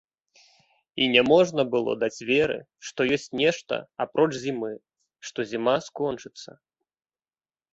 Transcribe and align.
І 1.03 1.09
няможна 1.15 1.65
было 1.75 1.91
даць 2.05 2.25
веры, 2.29 2.57
што 2.91 3.07
ёсць 3.17 3.27
нешта, 3.41 3.73
апроч 4.07 4.31
зімы, 4.45 4.73
што 5.29 5.39
зіма 5.53 5.77
скончыцца. 5.91 6.49